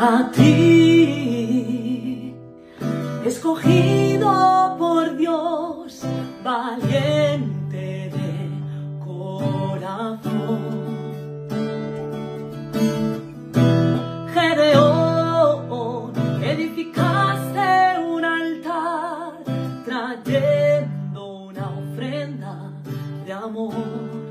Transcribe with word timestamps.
A 0.00 0.30
ti, 0.32 2.32
escogido 3.24 4.76
por 4.78 5.16
Dios, 5.16 6.04
valiente 6.44 8.12
de 8.14 8.48
corazón. 9.04 10.60
Gedeón, 14.32 16.12
edificaste 16.44 17.98
un 17.98 18.24
altar 18.24 19.32
trayendo 19.84 21.38
una 21.48 21.70
ofrenda 21.70 22.70
de 23.26 23.32
amor. 23.32 24.27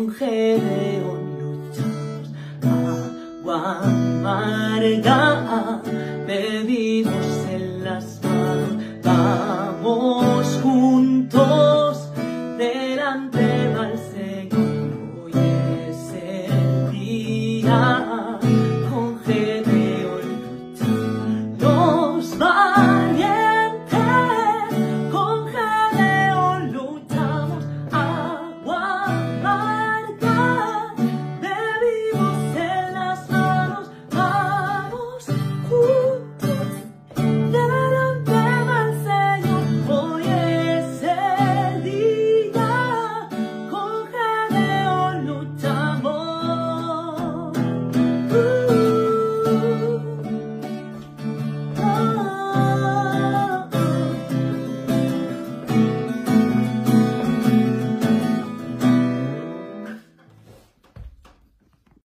con 0.00 0.14
Gedeón 0.14 1.22
luchar, 1.40 2.24
agua 2.62 3.82
amarga. 3.82 5.79